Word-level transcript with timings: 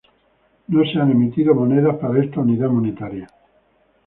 No 0.69 0.83
se 0.83 0.97
han 0.99 1.11
emitido 1.11 1.53
monedas 1.53 1.95
para 1.97 2.23
esta 2.23 2.39
unidad 2.39 2.69
monetaria. 2.71 3.29